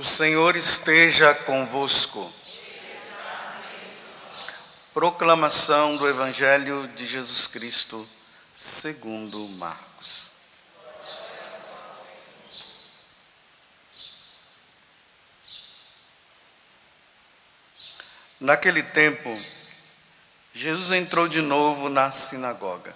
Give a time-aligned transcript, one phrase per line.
[0.00, 2.32] O Senhor esteja convosco.
[4.94, 8.08] Proclamação do Evangelho de Jesus Cristo,
[8.56, 10.30] segundo Marcos.
[18.40, 19.38] Naquele tempo,
[20.54, 22.94] Jesus entrou de novo na sinagoga.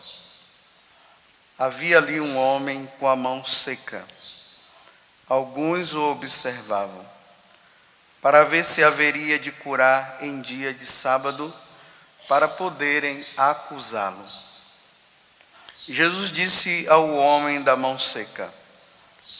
[1.58, 4.08] Havia ali um homem com a mão seca.
[5.28, 7.04] Alguns o observavam,
[8.20, 11.52] para ver se haveria de curar em dia de sábado,
[12.28, 14.24] para poderem acusá-lo.
[15.88, 18.52] Jesus disse ao homem da mão seca: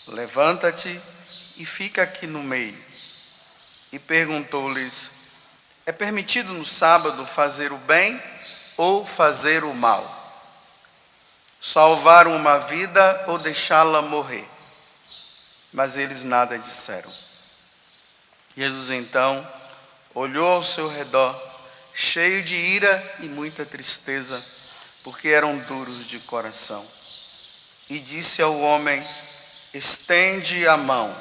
[0.06, 1.00] Levanta-te
[1.56, 2.76] e fica aqui no meio.
[3.92, 5.10] E perguntou-lhes:
[5.86, 8.20] É permitido no sábado fazer o bem
[8.76, 10.22] ou fazer o mal?
[11.60, 14.53] Salvar uma vida ou deixá-la morrer?
[15.74, 17.12] Mas eles nada disseram.
[18.56, 19.46] Jesus então
[20.14, 21.36] olhou ao seu redor,
[21.92, 24.42] cheio de ira e muita tristeza,
[25.02, 26.86] porque eram duros de coração,
[27.90, 29.04] e disse ao homem:
[29.74, 31.14] Estende a mão.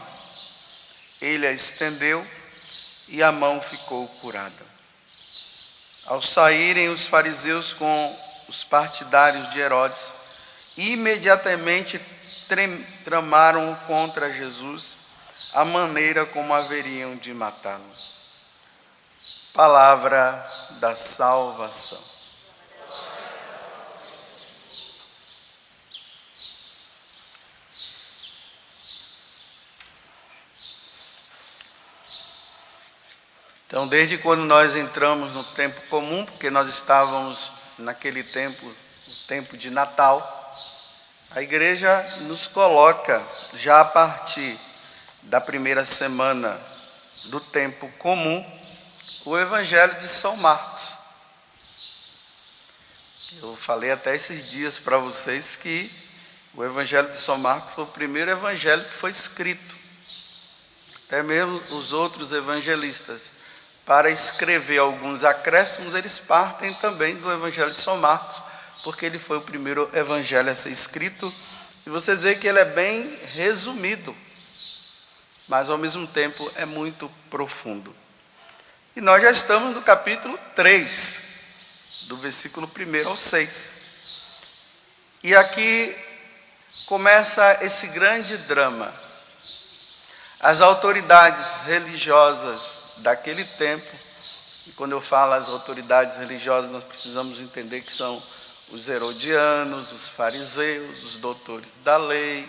[1.19, 2.25] Ele a estendeu
[3.07, 4.73] e a mão ficou curada.
[6.05, 10.13] Ao saírem os fariseus com os partidários de Herodes,
[10.77, 11.99] imediatamente
[13.03, 14.97] tramaram contra Jesus
[15.53, 17.83] a maneira como haveriam de matá-lo.
[19.53, 20.43] Palavra
[20.79, 22.13] da salvação.
[33.73, 39.57] Então, desde quando nós entramos no tempo comum, porque nós estávamos naquele tempo, o tempo
[39.57, 40.21] de Natal,
[41.35, 43.21] a igreja nos coloca
[43.55, 44.55] já a partir
[45.23, 46.59] da primeira semana
[47.25, 48.45] do tempo comum
[49.25, 50.95] o Evangelho de São Marcos.
[53.41, 55.91] Eu falei até esses dias para vocês que
[56.53, 59.75] o Evangelho de São Marcos foi o primeiro evangelho que foi escrito.
[61.07, 63.31] Até mesmo os outros evangelistas,
[63.85, 68.52] para escrever alguns acréscimos, eles partem também do Evangelho de São Marcos
[68.83, 71.33] porque ele foi o primeiro evangelho a ser escrito,
[71.85, 74.15] e vocês veem que ele é bem resumido,
[75.47, 77.95] mas ao mesmo tempo é muito profundo.
[78.95, 81.19] E nós já estamos no capítulo 3,
[82.07, 83.73] do versículo 1 ao 6.
[85.23, 85.95] E aqui
[86.85, 88.93] começa esse grande drama.
[90.39, 93.89] As autoridades religiosas daquele tempo,
[94.67, 98.21] e quando eu falo as autoridades religiosas, nós precisamos entender que são
[98.69, 102.47] os herodianos, os fariseus, os doutores da lei,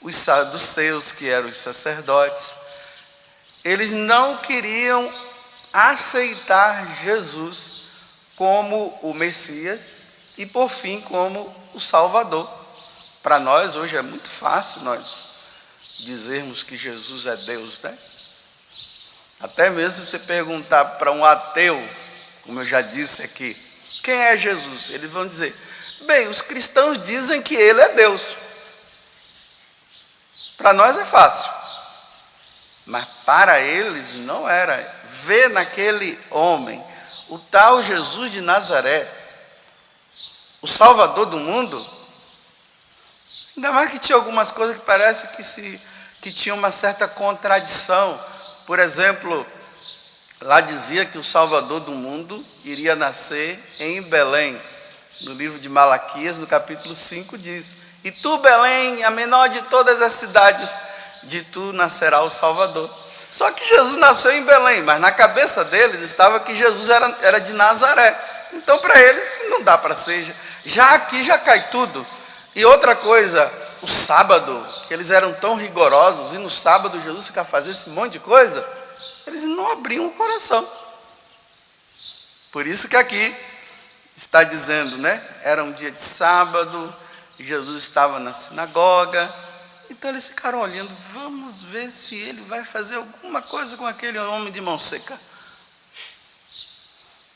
[0.00, 2.54] os saduceus, que eram os sacerdotes,
[3.64, 5.12] eles não queriam
[5.72, 7.84] aceitar Jesus
[8.36, 12.48] como o Messias e, por fim, como o Salvador.
[13.22, 15.26] Para nós, hoje, é muito fácil nós
[16.00, 17.96] dizermos que Jesus é Deus, né?
[19.40, 21.76] Até mesmo se perguntar para um ateu,
[22.42, 23.56] como eu já disse aqui,
[24.06, 24.90] quem é Jesus?
[24.90, 25.52] Eles vão dizer:
[26.02, 28.36] bem, os cristãos dizem que ele é Deus.
[30.56, 31.50] Para nós é fácil,
[32.86, 34.76] mas para eles não era.
[35.24, 36.82] Ver naquele homem
[37.28, 39.12] o tal Jesus de Nazaré,
[40.62, 41.84] o Salvador do mundo,
[43.56, 45.80] ainda mais que tinha algumas coisas que parece que se
[46.22, 48.18] que tinha uma certa contradição.
[48.66, 49.44] Por exemplo,
[50.42, 54.58] Lá dizia que o Salvador do mundo iria nascer em Belém.
[55.22, 57.72] No livro de Malaquias, no capítulo 5, diz:
[58.04, 60.76] E tu, Belém, a menor de todas as cidades,
[61.22, 62.90] de tu nascerá o Salvador.
[63.30, 67.38] Só que Jesus nasceu em Belém, mas na cabeça deles estava que Jesus era, era
[67.38, 68.14] de Nazaré.
[68.52, 70.22] Então, para eles, não dá para ser.
[70.66, 72.06] Já aqui já cai tudo.
[72.54, 77.42] E outra coisa, o sábado, que eles eram tão rigorosos, e no sábado Jesus fica
[77.42, 78.62] fazendo esse monte de coisa
[79.26, 80.66] eles não abriam o coração.
[82.52, 83.34] Por isso que aqui
[84.16, 85.22] está dizendo, né?
[85.42, 86.94] Era um dia de sábado,
[87.38, 89.32] Jesus estava na sinagoga,
[89.90, 94.52] então eles ficaram olhando, vamos ver se ele vai fazer alguma coisa com aquele homem
[94.52, 95.18] de mão seca.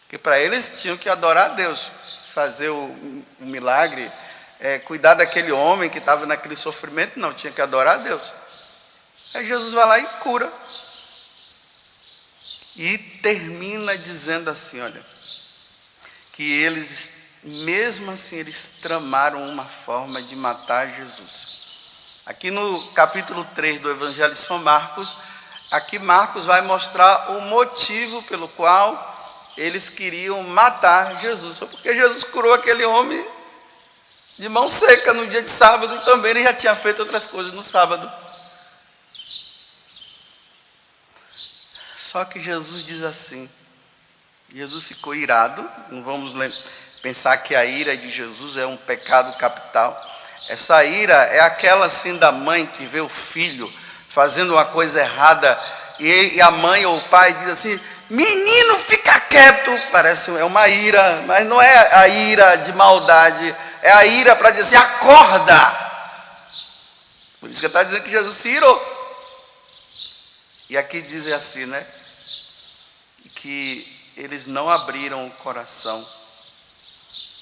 [0.03, 1.91] Porque para eles tinham que adorar a Deus,
[2.33, 2.85] fazer o,
[3.41, 4.11] o milagre,
[4.59, 8.33] é, cuidar daquele homem que estava naquele sofrimento, não, tinha que adorar a Deus.
[9.35, 10.51] Aí Jesus vai lá e cura
[12.77, 15.03] e termina dizendo assim: olha,
[16.33, 17.09] que eles,
[17.43, 21.61] mesmo assim, eles tramaram uma forma de matar Jesus.
[22.27, 25.31] Aqui no capítulo 3 do Evangelho de São Marcos,
[25.71, 29.17] Aqui Marcos vai mostrar o motivo pelo qual
[29.57, 31.59] eles queriam matar Jesus.
[31.59, 33.25] Foi porque Jesus curou aquele homem
[34.37, 37.53] de mão seca no dia de sábado e também ele já tinha feito outras coisas
[37.53, 38.11] no sábado.
[42.11, 43.49] Só que Jesus diz assim:
[44.53, 46.35] Jesus ficou irado, não vamos
[47.01, 49.97] pensar que a ira de Jesus é um pecado capital.
[50.49, 53.73] Essa ira é aquela assim da mãe que vê o filho
[54.09, 55.57] fazendo uma coisa errada
[56.01, 57.79] e a mãe ou o pai diz assim:
[58.09, 59.71] Menino, fica quieto.
[59.93, 64.51] Parece é uma ira, mas não é a ira de maldade, é a ira para
[64.51, 65.91] dizer assim: acorda.
[67.39, 68.99] Por isso que está dizendo que Jesus se irou.
[70.71, 71.85] E aqui diz assim, né?
[73.41, 76.07] Que eles não abriram o coração,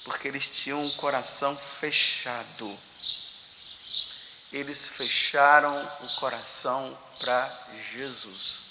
[0.05, 2.79] porque eles tinham um coração fechado.
[4.51, 7.51] Eles fecharam o coração para
[7.93, 8.69] Jesus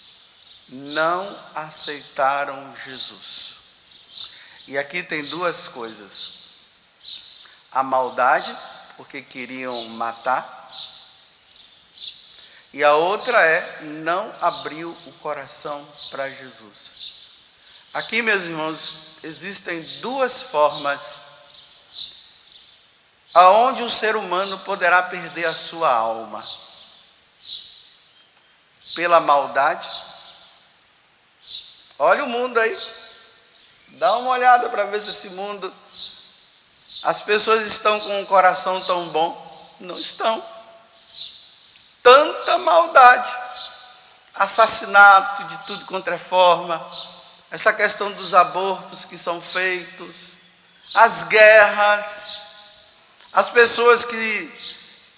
[0.71, 4.29] não aceitaram Jesus.
[4.67, 6.35] E aqui tem duas coisas:
[7.73, 8.55] a maldade,
[8.97, 10.57] porque queriam matar,
[12.73, 16.98] e a outra é não abriu o coração para Jesus.
[17.95, 21.27] Aqui, meus irmãos, existem duas formas
[23.35, 26.45] aonde o ser humano poderá perder a sua alma:
[28.95, 29.89] pela maldade
[31.99, 32.79] Olha o mundo aí.
[33.99, 35.73] Dá uma olhada para ver se esse mundo.
[37.03, 39.77] As pessoas estão com um coração tão bom.
[39.81, 40.41] Não estão.
[42.01, 43.37] Tanta maldade.
[44.33, 46.87] Assassinato de tudo contra é forma.
[47.51, 50.15] Essa questão dos abortos que são feitos.
[50.95, 52.39] As guerras.
[53.33, 54.53] As pessoas que,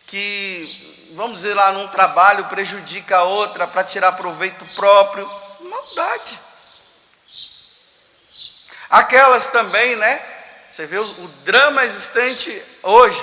[0.07, 5.29] que vamos dizer lá, num trabalho prejudica a outra para tirar proveito próprio.
[5.61, 6.39] Maldade.
[8.89, 10.21] Aquelas também, né?
[10.65, 13.23] Você vê o, o drama existente hoje.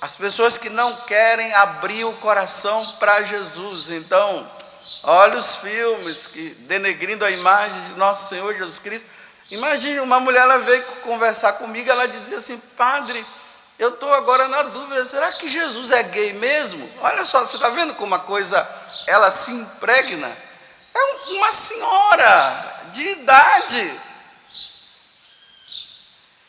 [0.00, 3.90] As pessoas que não querem abrir o coração para Jesus.
[3.90, 4.48] Então,
[5.06, 9.06] olha os filmes que denegrindo a imagem de nosso Senhor Jesus Cristo.
[9.50, 13.24] Imagine, uma mulher ela veio conversar comigo, ela dizia assim, padre,
[13.78, 16.90] eu estou agora na dúvida, será que Jesus é gay mesmo?
[17.00, 18.68] Olha só, você está vendo como uma coisa,
[19.06, 20.36] ela se impregna?
[20.94, 24.00] É uma senhora de idade,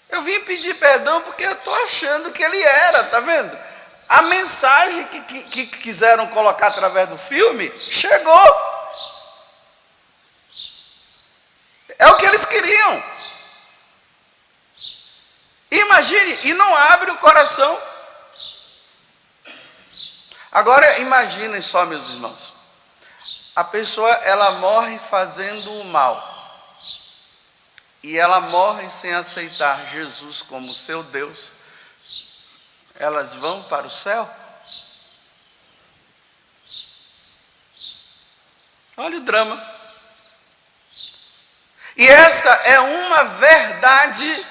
[0.09, 3.66] eu vim pedir perdão porque eu estou achando que ele era, tá vendo?
[4.09, 8.77] A mensagem que, que, que quiseram colocar através do filme chegou.
[11.99, 13.03] É o que eles queriam.
[15.71, 17.81] Imagine, e não abre o coração.
[20.51, 22.53] Agora imaginem só, meus irmãos.
[23.55, 26.37] A pessoa ela morre fazendo o mal
[28.03, 31.49] e ela morre sem aceitar Jesus como seu Deus,
[32.99, 34.29] elas vão para o céu?
[38.95, 39.61] Olha o drama.
[41.95, 44.45] E essa é uma verdade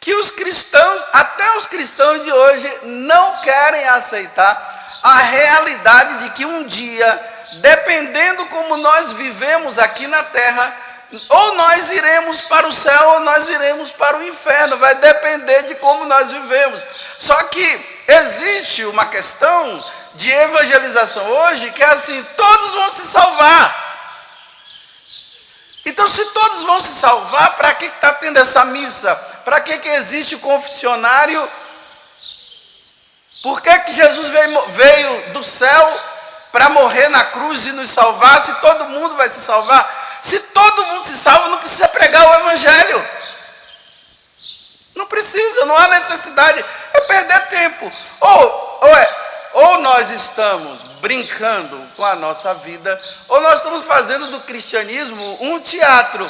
[0.00, 6.44] que os cristãos, até os cristãos de hoje, não querem aceitar a realidade de que
[6.44, 10.85] um dia, dependendo como nós vivemos aqui na terra,
[11.28, 15.76] ou nós iremos para o céu ou nós iremos para o inferno, vai depender de
[15.76, 16.82] como nós vivemos.
[17.18, 19.84] Só que existe uma questão
[20.14, 23.86] de evangelização hoje que é assim: todos vão se salvar.
[25.84, 29.14] Então, se todos vão se salvar, para que está tendo essa missa?
[29.44, 31.48] Para que, que existe o confessionário?
[33.40, 36.00] Por que, que Jesus veio, veio do céu
[36.56, 38.40] para morrer na cruz e nos salvar?
[38.40, 42.34] Se todo mundo vai se salvar, se todo mundo se salva, não precisa pregar o
[42.40, 43.08] Evangelho.
[44.94, 46.64] Não precisa, não há necessidade.
[46.94, 47.92] É perder tempo.
[48.22, 49.16] Ou, ou, é,
[49.52, 52.98] ou nós estamos brincando com a nossa vida,
[53.28, 56.24] ou nós estamos fazendo do cristianismo um teatro.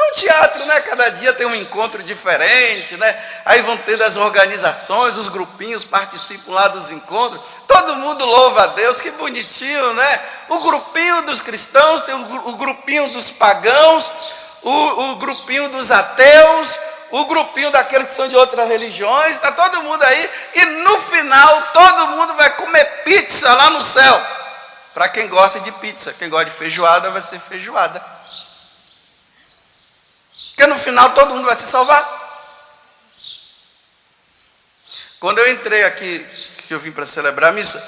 [0.00, 0.80] É um teatro, né?
[0.80, 3.22] Cada dia tem um encontro diferente, né?
[3.44, 7.42] Aí vão tendo as organizações, os grupinhos participam lá dos encontros.
[7.68, 10.20] Todo mundo louva a Deus, que bonitinho, né?
[10.48, 14.10] O grupinho dos cristãos, tem o, grupinho dos pagãos,
[14.62, 14.70] o,
[15.12, 16.78] o grupinho dos ateus,
[17.10, 21.62] o grupinho daqueles que são de outras religiões, está todo mundo aí, e no final
[21.74, 24.20] todo mundo vai comer pizza lá no céu.
[24.94, 28.19] Para quem gosta de pizza, quem gosta de feijoada, vai ser feijoada.
[30.60, 32.04] Porque no final todo mundo vai se salvar.
[35.18, 36.18] Quando eu entrei aqui
[36.68, 37.82] que eu vim para celebrar a missa,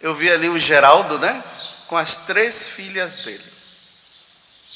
[0.00, 1.42] eu vi ali o Geraldo, né?
[1.88, 3.52] com as três filhas dele.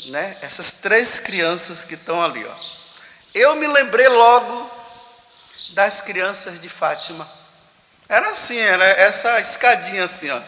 [0.06, 0.38] Né?
[0.42, 2.44] Essas três crianças que estão ali.
[2.44, 2.54] Ó.
[3.32, 4.68] Eu me lembrei logo
[5.74, 7.30] das crianças de Fátima.
[8.08, 10.40] Era assim, era essa escadinha assim, ó.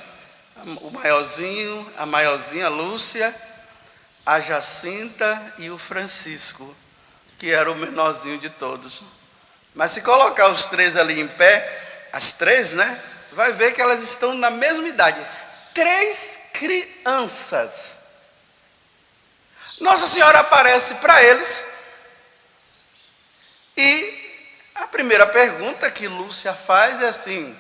[0.81, 3.33] O maiorzinho, a maiorzinha Lúcia,
[4.25, 6.75] a Jacinta e o Francisco,
[7.39, 9.03] que era o menorzinho de todos.
[9.75, 13.03] Mas se colocar os três ali em pé, as três, né?
[13.33, 15.21] Vai ver que elas estão na mesma idade.
[15.75, 17.99] Três crianças.
[19.81, 21.65] Nossa Senhora aparece para eles
[23.77, 24.23] e
[24.75, 27.57] a primeira pergunta que Lúcia faz é assim,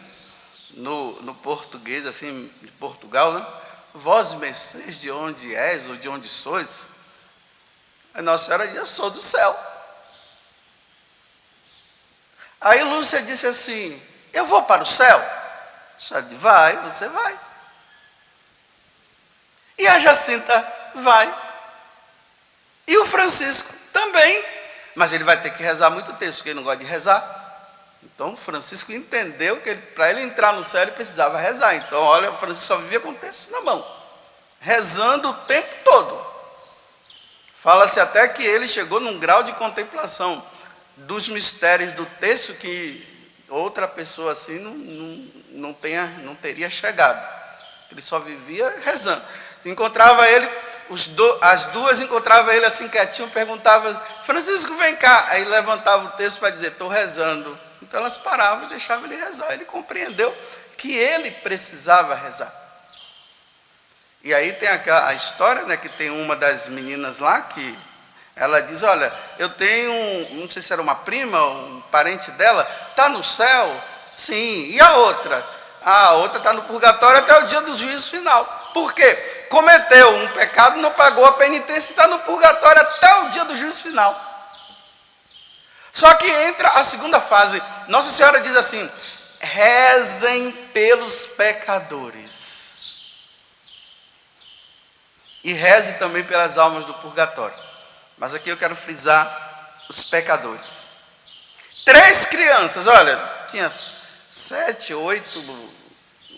[0.71, 3.47] no, no português, assim, de Portugal, né?
[3.95, 6.87] Vós mercedes de onde és ou de onde sois?
[8.15, 9.59] A Nossa Senhora diz, eu sou do céu.
[12.61, 14.01] Aí Lúcia disse assim,
[14.33, 15.19] eu vou para o céu?
[15.19, 17.39] A senhora disse, vai, você vai.
[19.77, 21.35] E a Jacinta vai.
[22.87, 24.45] E o Francisco também.
[24.95, 27.42] Mas ele vai ter que rezar muito texto, ele não gosta de rezar.
[28.03, 31.75] Então Francisco entendeu que para ele entrar no céu ele precisava rezar.
[31.77, 33.85] Então, olha, Francisco só vivia com o texto na mão,
[34.61, 36.33] rezando o tempo todo.
[37.57, 40.45] Fala-se até que ele chegou num grau de contemplação
[40.97, 43.07] dos mistérios do texto que
[43.49, 47.23] outra pessoa assim não, não, não, tenha, não teria chegado.
[47.91, 49.23] Ele só vivia rezando.
[49.65, 50.49] Encontrava ele
[50.89, 53.95] do, as duas encontravam ele assim quietinho, perguntava,
[54.25, 55.27] Francisco, vem cá.
[55.29, 57.59] Aí levantava o texto para dizer, estou rezando.
[57.93, 59.53] Então elas paravam e deixavam ele rezar.
[59.53, 60.35] Ele compreendeu
[60.79, 62.51] que ele precisava rezar.
[64.25, 67.79] E aí tem a, a história, né, que tem uma das meninas lá que
[68.35, 73.11] ela diz, olha, eu tenho, não sei se era uma prima, um parente dela, está
[73.11, 73.79] no céu?
[74.15, 74.71] Sim.
[74.71, 75.45] E a outra?
[75.85, 78.71] A outra está no purgatório até o dia do juízo final.
[78.73, 79.41] Por quê?
[79.51, 83.83] cometeu um pecado, não pagou a penitência, está no purgatório até o dia do juízo
[83.83, 84.33] final.
[85.93, 87.63] Só que entra a segunda fase.
[87.93, 88.91] Nossa Senhora diz assim:
[89.39, 93.03] rezem pelos pecadores.
[95.45, 97.59] E reze também pelas almas do purgatório.
[98.17, 100.81] Mas aqui eu quero frisar os pecadores.
[101.85, 103.19] Três crianças, olha,
[103.51, 103.71] tinha
[104.31, 105.43] sete, oito,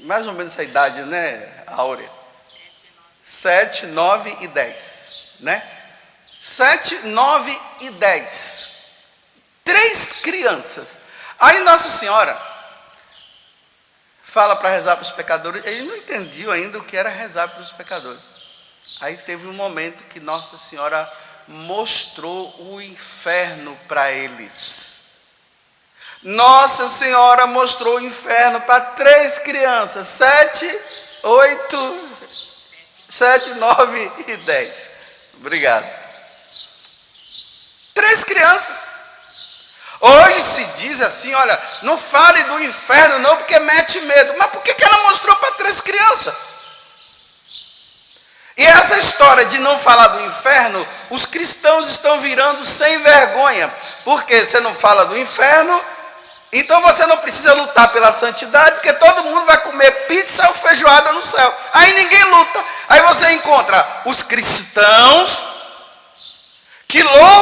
[0.00, 2.10] mais ou menos essa idade, né, Áurea?
[3.22, 5.62] 7, 9 e 10, né?
[6.42, 8.68] 7, 9 e 10.
[9.62, 11.03] Três crianças.
[11.38, 12.40] Aí Nossa Senhora
[14.22, 15.64] fala para rezar para os pecadores.
[15.64, 18.20] Ele não entendiam ainda o que era rezar para os pecadores.
[19.00, 21.10] Aí teve um momento que Nossa Senhora
[21.46, 25.00] mostrou o inferno para eles.
[26.22, 30.66] Nossa Senhora mostrou o inferno para três crianças, sete,
[31.22, 32.04] oito
[33.14, 34.90] 7, 9 e 10.
[35.38, 35.88] Obrigado.
[37.94, 38.93] Três crianças.
[40.00, 44.34] Hoje se diz assim: olha, não fale do inferno não, porque mete medo.
[44.38, 46.34] Mas por que, que ela mostrou para três crianças?
[48.56, 53.72] E essa história de não falar do inferno, os cristãos estão virando sem vergonha.
[54.04, 55.80] Porque você não fala do inferno,
[56.52, 61.12] então você não precisa lutar pela santidade, porque todo mundo vai comer pizza ou feijoada
[61.12, 61.52] no céu.
[61.72, 62.64] Aí ninguém luta.
[62.88, 65.44] Aí você encontra os cristãos
[66.86, 67.33] que louvam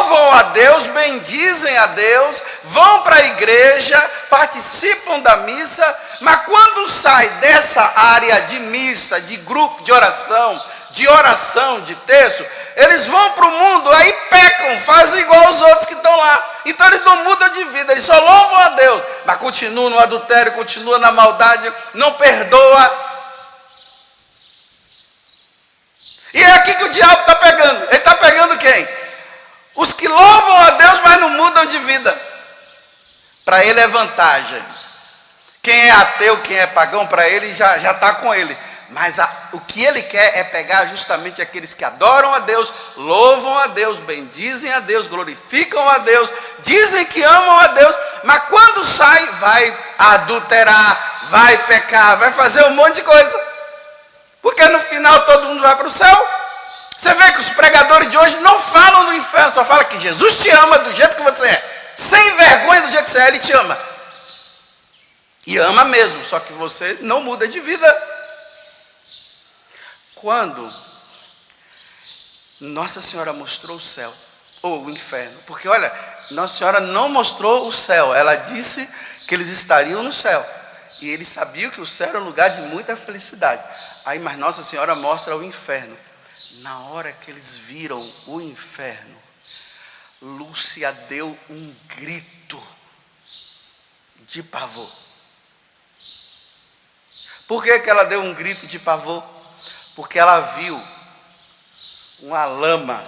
[0.42, 7.28] a Deus, bendizem a Deus, vão para a igreja, participam da missa, mas quando sai
[7.40, 12.44] dessa área de missa, de grupo de oração, de oração, de texto,
[12.76, 16.50] eles vão para o mundo, aí pecam, fazem igual os outros que estão lá.
[16.64, 20.52] Então eles não mudam de vida, eles só louvam a Deus, mas continuam no adultério,
[20.52, 23.12] continuam na maldade, não perdoa.
[26.34, 27.84] E é aqui que o diabo está pegando.
[27.84, 29.01] Ele está pegando quem?
[29.75, 32.17] Os que louvam a Deus, mas não mudam de vida.
[33.45, 34.62] Para ele é vantagem.
[35.62, 38.57] Quem é ateu, quem é pagão, para ele já está com ele.
[38.93, 43.57] Mas a, o que ele quer é pegar justamente aqueles que adoram a Deus, louvam
[43.59, 48.85] a Deus, bendizem a Deus, glorificam a Deus, dizem que amam a Deus, mas quando
[48.85, 53.41] sai, vai adulterar, vai pecar, vai fazer um monte de coisa.
[54.43, 56.29] Porque no final todo mundo vai para o céu.
[57.02, 60.38] Você vê que os pregadores de hoje não falam do inferno, só falam que Jesus
[60.38, 61.92] te ama do jeito que você é.
[61.97, 63.76] Sem vergonha do jeito que você é, Ele te ama.
[65.44, 68.09] E ama mesmo, só que você não muda de vida.
[70.14, 70.73] Quando
[72.61, 74.14] Nossa Senhora mostrou o céu,
[74.62, 75.92] ou o inferno, porque olha,
[76.30, 78.88] Nossa Senhora não mostrou o céu, ela disse
[79.26, 80.47] que eles estariam no céu.
[81.00, 83.61] E eles sabiam que o céu era um lugar de muita felicidade.
[84.04, 85.99] Aí, mas Nossa Senhora mostra o inferno.
[86.61, 89.21] Na hora que eles viram o inferno,
[90.21, 92.62] Lúcia deu um grito
[94.28, 94.90] de pavor.
[97.49, 99.25] Por que, que ela deu um grito de pavor?
[99.97, 100.80] Porque ela viu
[102.21, 103.02] uma lama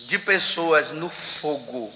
[0.00, 1.92] de pessoas no fogo.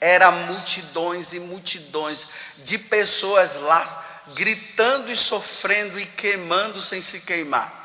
[0.00, 7.77] Era multidões e multidões de pessoas lá gritando e sofrendo e queimando sem se queimar.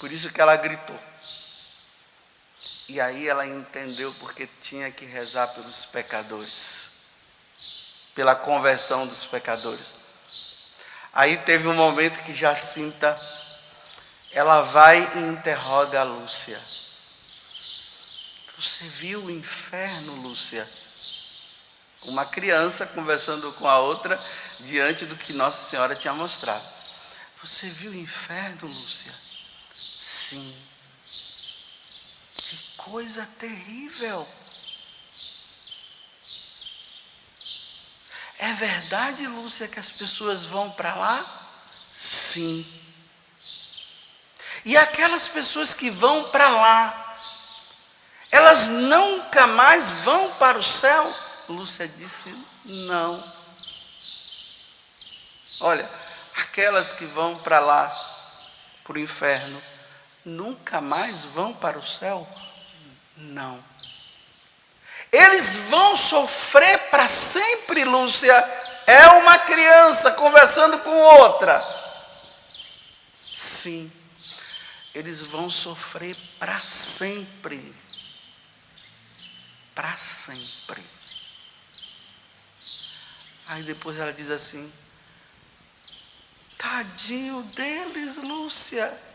[0.00, 0.98] Por isso que ela gritou.
[2.88, 6.90] E aí ela entendeu porque tinha que rezar pelos pecadores,
[8.14, 9.86] pela conversão dos pecadores.
[11.12, 13.16] Aí teve um momento que Jacinta,
[14.32, 16.60] ela vai e interroga a Lúcia.
[18.58, 20.66] Você viu o inferno, Lúcia?
[22.02, 24.18] Uma criança conversando com a outra
[24.60, 26.64] diante do que Nossa Senhora tinha mostrado.
[27.42, 29.29] Você viu o inferno, Lúcia?
[30.30, 30.54] Sim.
[32.36, 34.28] Que coisa terrível.
[38.38, 41.60] É verdade, Lúcia, que as pessoas vão para lá?
[41.68, 42.64] Sim.
[44.64, 47.16] E aquelas pessoas que vão para lá,
[48.30, 51.12] elas nunca mais vão para o céu?
[51.48, 52.30] Lúcia disse:
[52.64, 53.34] não.
[55.58, 55.90] Olha,
[56.36, 57.88] aquelas que vão para lá,
[58.84, 59.60] para o inferno,
[60.24, 62.28] nunca mais vão para o céu?
[63.16, 63.62] Não.
[65.12, 68.32] Eles vão sofrer para sempre, Lúcia.
[68.86, 71.60] É uma criança conversando com outra.
[73.12, 73.90] Sim,
[74.94, 77.74] eles vão sofrer para sempre.
[79.74, 80.84] Para sempre.
[83.48, 84.72] Aí depois ela diz assim:
[86.56, 89.09] Tadinho deles, Lúcia.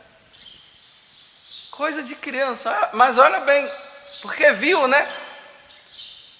[1.77, 2.71] Coisa de criança.
[2.71, 3.69] Ah, mas olha bem,
[4.21, 5.13] porque viu, né?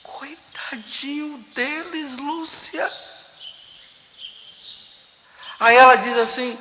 [0.02, 2.90] Coitadinho deles, Lúcia.
[5.60, 6.58] Aí ela diz assim: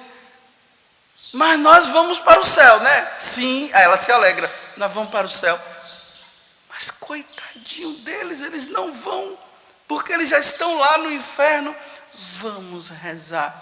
[1.33, 3.13] Mas nós vamos para o céu, né?
[3.19, 3.71] Sim.
[3.73, 5.59] Aí ela se alegra: Nós vamos para o céu.
[6.69, 9.39] Mas coitadinho deles, eles não vão,
[9.87, 11.75] porque eles já estão lá no inferno.
[12.39, 13.57] Vamos rezar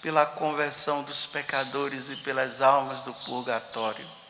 [0.00, 4.23] pela conversão dos pecadores e pelas almas do purgatório.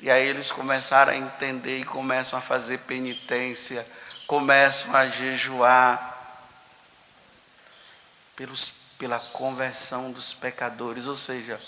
[0.00, 3.86] E aí eles começaram a entender e começam a fazer penitência,
[4.26, 6.16] começam a jejuar
[8.36, 11.06] pelos, pela conversão dos pecadores.
[11.06, 11.60] Ou seja,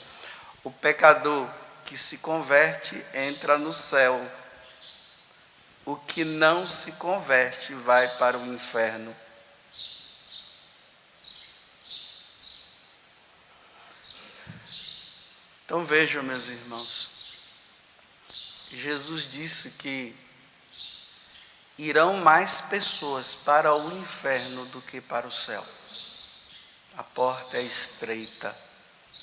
[0.63, 1.49] o pecador
[1.85, 4.25] que se converte entra no céu.
[5.85, 9.13] O que não se converte vai para o inferno.
[15.65, 17.20] Então vejam, meus irmãos,
[18.73, 20.15] Jesus disse que
[21.77, 25.65] irão mais pessoas para o inferno do que para o céu.
[26.97, 28.55] A porta é estreita,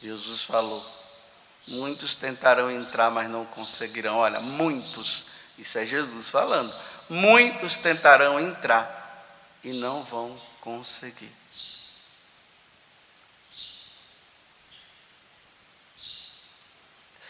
[0.02, 0.84] Jesus falou.
[1.68, 4.18] Muitos tentarão entrar, mas não conseguirão.
[4.18, 6.74] Olha, muitos, isso é Jesus falando.
[7.10, 8.98] Muitos tentarão entrar
[9.64, 10.30] e não vão
[10.62, 11.37] conseguir.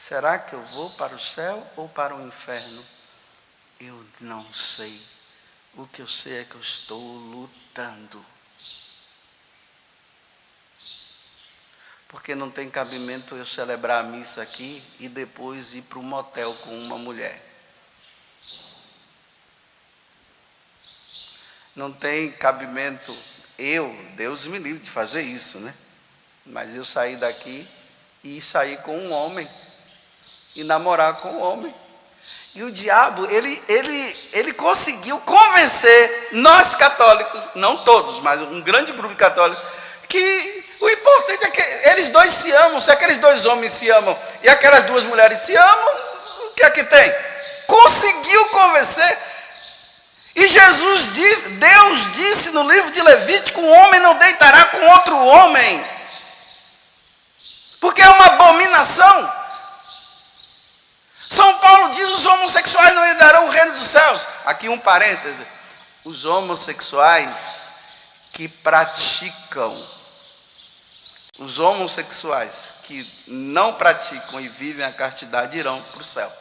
[0.08, 2.82] Será que eu vou para o céu ou para o inferno?
[3.78, 5.02] Eu não sei.
[5.76, 8.26] O que eu sei é que eu estou lutando.
[12.08, 16.54] Porque não tem cabimento eu celebrar a missa aqui e depois ir para um motel
[16.56, 17.44] com uma mulher.
[21.76, 23.14] Não tem cabimento
[23.60, 25.76] eu, Deus me livre de fazer isso, né?
[26.46, 27.68] Mas eu sair daqui
[28.24, 29.46] e sair com um homem
[30.58, 31.74] e namorar com o homem.
[32.56, 38.92] E o diabo, ele, ele, ele conseguiu convencer nós católicos, não todos, mas um grande
[38.94, 39.64] grupo de católicos,
[40.10, 42.82] que o importante é que eles dois se amam.
[42.82, 45.94] Se aqueles dois homens se amam e aquelas duas mulheres se amam,
[46.48, 47.16] o que é que tem?
[47.68, 49.18] Conseguiu convencer.
[50.36, 55.16] E Jesus disse, Deus disse no livro de Levítico: um homem não deitará com outro
[55.16, 55.86] homem,
[57.80, 59.37] porque é uma abominação.
[61.30, 64.28] São Paulo diz: os homossexuais não herdarão o reino dos céus.
[64.46, 65.46] Aqui um parêntese:
[66.06, 67.68] os homossexuais
[68.34, 69.88] que praticam,
[71.40, 76.32] os homossexuais que não praticam e vivem a castidade irão para o céu.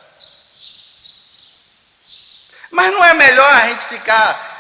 [2.71, 4.56] Mas não é melhor a gente ficar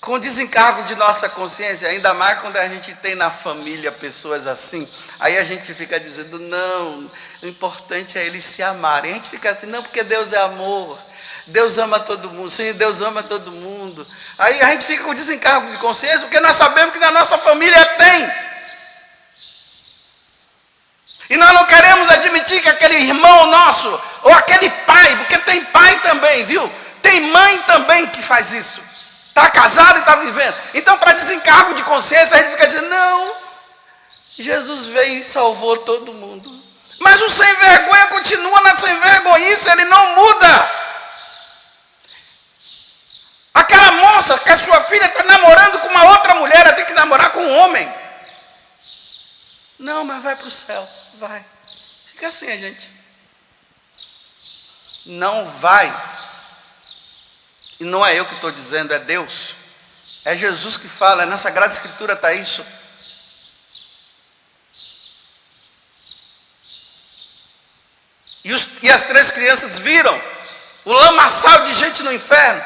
[0.00, 4.88] com desencargo de nossa consciência, ainda mais quando a gente tem na família pessoas assim,
[5.18, 7.06] aí a gente fica dizendo, não,
[7.42, 9.12] o importante é eles se amarem.
[9.12, 10.98] A gente fica assim, não, porque Deus é amor,
[11.46, 14.06] Deus ama todo mundo, sim, Deus ama todo mundo.
[14.38, 17.84] Aí a gente fica com desencargo de consciência, porque nós sabemos que na nossa família
[17.96, 18.30] tem.
[21.28, 26.00] E nós não queremos admitir que aquele irmão nosso, ou aquele pai, porque tem pai
[26.00, 26.72] também, viu?
[27.02, 28.82] Tem mãe também que faz isso.
[29.40, 30.54] Está casado e está vivendo.
[30.74, 33.36] Então, para desencargo de consciência, a gente fica dizendo: não,
[34.36, 36.62] Jesus veio e salvou todo mundo.
[36.98, 40.70] Mas o sem vergonha continua na sem vergonhice, ele não muda.
[43.54, 46.92] Aquela moça que a sua filha está namorando com uma outra mulher, ela tem que
[46.92, 47.90] namorar com um homem.
[49.78, 50.86] Não, mas vai para o céu,
[51.18, 51.42] vai.
[52.12, 52.90] Fica assim a gente.
[55.06, 55.90] Não vai
[57.80, 59.54] e não é eu que estou dizendo, é Deus.
[60.26, 62.62] É Jesus que fala, na Sagrada Escritura está isso.
[68.44, 70.14] E, os, e as três crianças viram
[70.84, 72.62] o lamaçal de gente no inferno.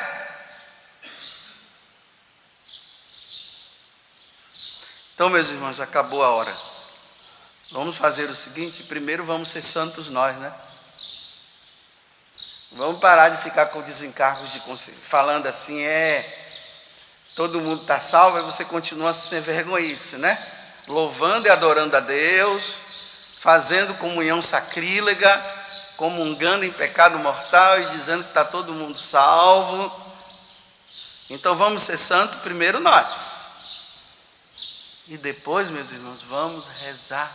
[5.15, 6.53] Então, meus irmãos, acabou a hora.
[7.71, 10.53] Vamos fazer o seguinte: primeiro vamos ser santos nós, né?
[12.75, 16.45] Vamos parar de ficar com desencargos de consciência, falando assim, é,
[17.37, 20.37] todo mundo está salvo, e você continua sem vergonhice, né?
[20.89, 22.75] Louvando e adorando a Deus,
[23.39, 25.31] fazendo comunhão sacrílega,
[25.97, 29.93] comungando em pecado mortal e dizendo que está todo mundo salvo.
[31.31, 33.45] Então vamos ser santos primeiro nós.
[35.07, 37.33] E depois, meus irmãos, vamos rezar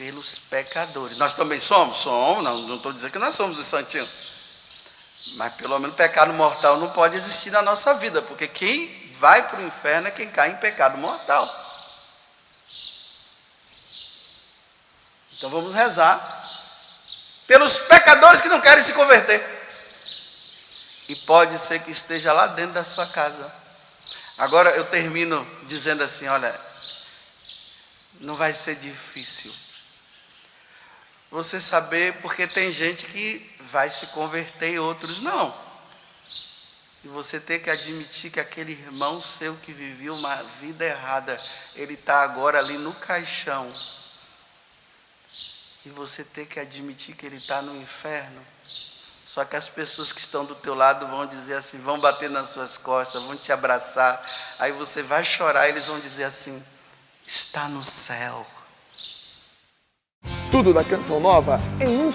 [0.00, 1.18] pelos pecadores.
[1.18, 1.98] Nós também somos?
[1.98, 4.08] Somos, não, estou dizendo que nós somos os santinhos.
[5.34, 9.60] Mas pelo menos pecado mortal não pode existir na nossa vida, porque quem vai para
[9.60, 11.46] o inferno é quem cai em pecado mortal.
[15.36, 16.18] Então vamos rezar
[17.46, 19.44] pelos pecadores que não querem se converter.
[21.10, 23.52] E pode ser que esteja lá dentro da sua casa.
[24.38, 26.58] Agora eu termino dizendo assim: olha,
[28.20, 29.52] não vai ser difícil
[31.30, 35.54] você saber, porque tem gente que vai se converter e outros não.
[37.04, 41.40] E você ter que admitir que aquele irmão seu que vivia uma vida errada,
[41.74, 43.68] ele está agora ali no caixão.
[45.86, 48.44] E você ter que admitir que ele está no inferno.
[49.30, 52.50] Só que as pessoas que estão do teu lado vão dizer assim, vão bater nas
[52.50, 54.20] suas costas, vão te abraçar.
[54.58, 56.62] Aí você vai chorar, eles vão dizer assim,
[57.24, 58.44] está no céu.
[60.50, 62.08] Tudo da Canção Nova em um